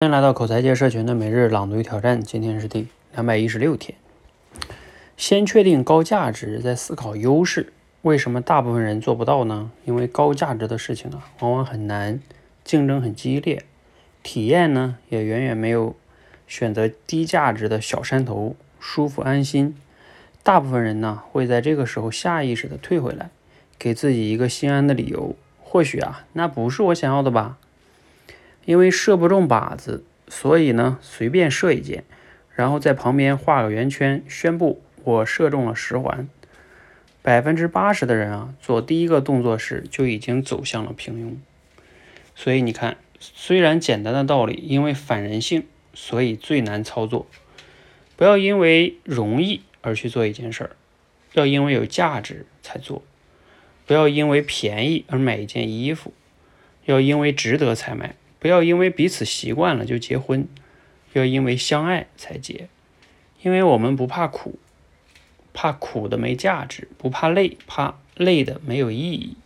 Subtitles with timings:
[0.00, 3.98] 欢迎来到口才界社群的每日朗读与挑战，今天是第两百一十六天。
[5.16, 7.72] 先确定高价值，再思考优势。
[8.02, 9.72] 为什么大部分人做不到呢？
[9.84, 12.20] 因为高价值的事情啊，往往很难，
[12.62, 13.64] 竞争很激烈，
[14.22, 15.96] 体验呢也远远没有
[16.46, 19.74] 选择低价值的小山头舒服安心。
[20.44, 23.30] 大部分人呢会在这个时候下意识的退回来，
[23.76, 25.34] 给自己一个心安的理由。
[25.60, 27.58] 或许啊，那不是我想要的吧。
[28.68, 32.04] 因为射不中靶子，所以呢随便射一箭，
[32.54, 36.28] 然后在旁边画个圆圈，宣布我射中了十环。
[37.22, 41.36] 百分之八十的人啊，做第一个动作时就已经走向了平庸。
[42.34, 47.26] 所以你看，虽然简单的道理，因为反人性，所以最难操作。
[48.16, 50.70] 不要因为容易而去做一件事儿，
[51.32, 53.02] 要因为有价值才做。
[53.86, 56.12] 不要因为便宜而买一件衣服，
[56.84, 58.14] 要因为值得才买。
[58.38, 60.46] 不要因为彼此习惯了就结婚，
[61.12, 62.68] 要因为相爱才结。
[63.42, 64.58] 因为我们不怕苦，
[65.52, 69.36] 怕苦的没价值；不怕累，怕累的没有意义。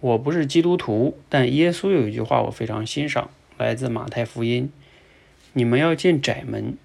[0.00, 4.72] 我不是基督徒，但耶稣有一句话我非常欣赏，来自马太福音：
[5.52, 6.76] 你们要进窄门，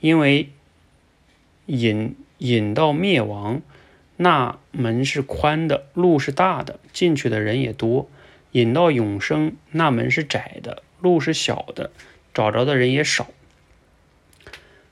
[0.00, 0.50] 因为
[1.66, 3.62] 引引到灭亡，
[4.16, 8.10] 那门是宽的，路是大的，进去的人也多。
[8.56, 11.90] 引到永生，那门是窄的，路是小的，
[12.32, 13.28] 找着的人也少。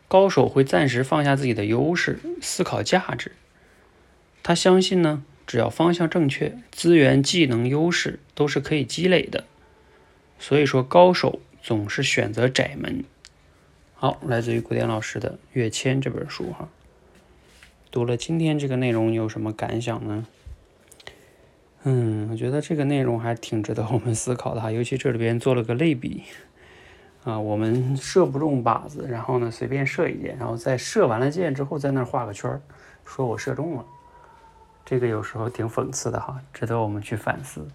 [0.07, 3.33] 高手会暂时放下自己的优势，思考价值。
[4.43, 9.45] 他相信呢，只要方向正确，资源、技能、优势都是可以积累的。
[10.39, 13.03] 所以说，高手总是选择窄门。
[13.95, 16.69] 好，来自于古典老师的《跃迁》这本书哈。
[17.91, 20.27] 读了今天这个内容，你有什么感想呢？
[21.87, 26.23] 嗯，我觉得这个内容还挺值得我们思考的哈，尤其这里边做了个类比
[27.25, 32.59] 啊，我们射不中靶子，然后呢随便射一箭，然后在射完了箭之后在那儿画个圈儿，
[33.05, 33.85] 说我射中了，
[34.83, 37.69] 这个有时候挺讽刺的哈，值得我们去反思，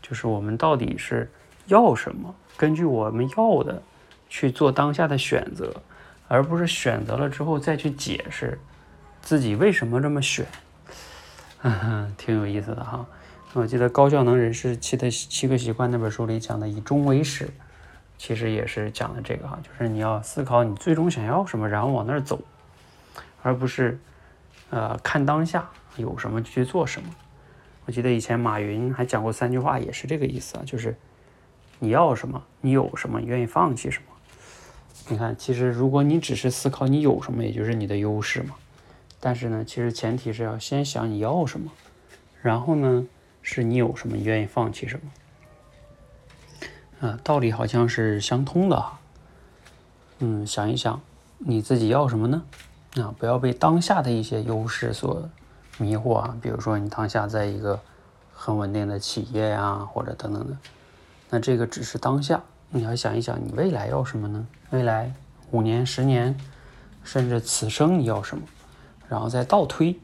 [0.00, 1.30] 就是我们到底是
[1.66, 3.82] 要什么，根据我们要的
[4.30, 5.82] 去做当下的选择，
[6.26, 8.58] 而不是选择了之后再去解释
[9.20, 10.46] 自己为什么这么选。
[11.62, 13.06] 嗯， 挺有意思的哈。
[13.52, 17.50] 我记得《高效能人士七的七个习惯》那本书里讲的“以终为始”，
[18.16, 22.40] 其实也是讲的这个哈，就是你要思考你最终想要什么，然后往那儿走，
[23.42, 23.98] 而不是
[24.70, 27.08] 呃看当下有什么就去做什么。
[27.86, 30.96] 我记得以前马云还讲过三句话，也是这个意思啊，就是
[31.80, 34.04] 你要什么，你有什么，愿意放弃什么。
[35.08, 38.54] 你看，其实如果你只是思考你有什么，也就是你的优势嘛。
[39.20, 41.70] 但是呢，其实前提是要先想你要什么，
[42.40, 43.06] 然后呢，
[43.42, 47.08] 是你有什么，愿意放弃什么。
[47.08, 48.98] 啊，道理好像是相通的哈。
[50.20, 51.00] 嗯，想一想
[51.38, 52.42] 你自己要什么呢？
[52.96, 55.28] 啊，不要被当下的一些优势所
[55.78, 56.36] 迷惑啊。
[56.40, 57.78] 比如说你当下在一个
[58.32, 60.56] 很稳定的企业呀，或者等等的，
[61.28, 62.42] 那这个只是当下。
[62.70, 64.46] 你要想一想你未来要什么呢？
[64.70, 65.12] 未来
[65.50, 66.36] 五年、十年，
[67.04, 68.42] 甚至此生你要什么？
[69.10, 69.96] 然后再倒推，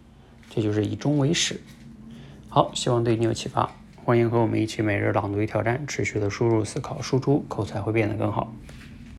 [0.51, 1.61] 这就是以终为始。
[2.49, 3.71] 好，希望对你有启发。
[4.05, 8.53] 欢迎和我们一起每日朗读与挑战，持续的输入、思考、输出，口才会变得更好。